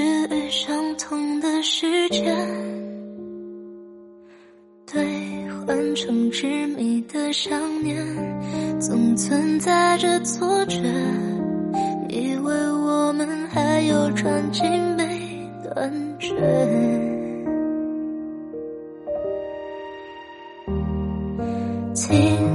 [0.00, 2.34] 治愈伤痛的时间，
[4.90, 5.04] 兑
[5.66, 8.02] 换成执迷的想念，
[8.80, 10.80] 总存在着错觉，
[12.08, 14.62] 以为我们还有转机
[14.96, 16.34] 没断绝。
[21.92, 22.49] 情。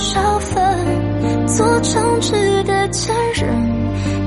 [0.00, 1.46] 少分？
[1.46, 3.80] 做诚挚的前人。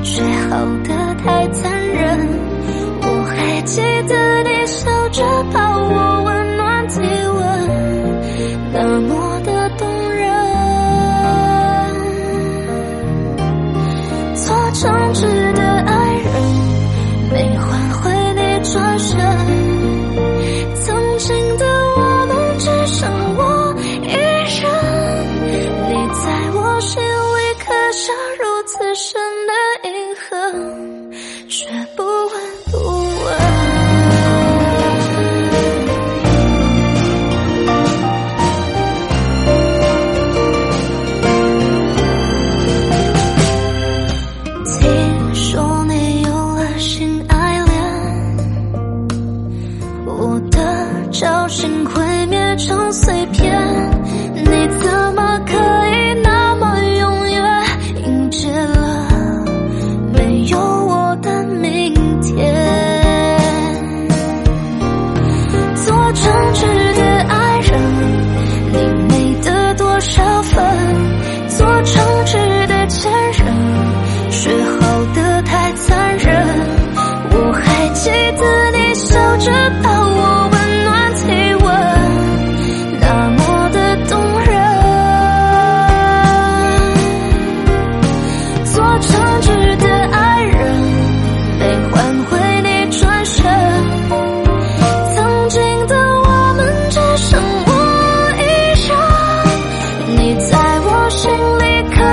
[0.04, 2.28] 却好的太残忍，
[3.02, 5.24] 我还记得你笑着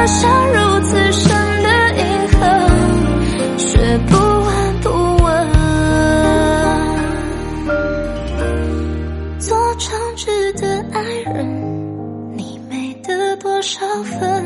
[0.01, 1.31] 刻下如此深
[1.63, 1.69] 的
[1.99, 2.39] 印痕，
[3.59, 4.89] 却不闻不
[5.23, 5.29] 问。
[9.39, 11.03] 做诚挚的爱
[11.35, 11.47] 人，
[12.35, 14.43] 你没得多少分；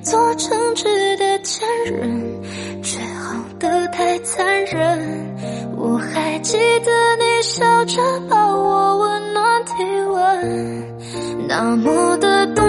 [0.00, 0.84] 做诚挚
[1.18, 2.42] 的前任，
[2.82, 5.36] 却好的太残忍。
[5.76, 8.00] 我还记得你笑着
[8.30, 9.72] 抱我，温暖体
[10.08, 12.64] 温，那么的动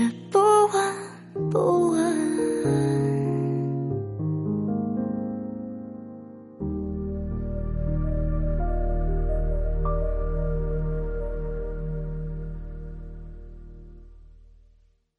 [0.00, 0.39] Era